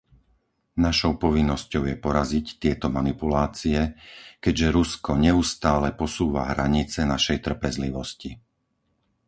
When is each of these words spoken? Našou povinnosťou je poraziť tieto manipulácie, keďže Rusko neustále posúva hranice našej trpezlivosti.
Našou 0.87 1.11
povinnosťou 1.25 1.83
je 1.89 1.93
poraziť 2.05 2.45
tieto 2.63 2.87
manipulácie, 2.97 3.77
keďže 4.43 4.73
Rusko 4.77 5.11
neustále 5.27 5.87
posúva 6.01 6.41
hranice 6.51 6.99
našej 7.13 7.37
trpezlivosti. 7.53 8.31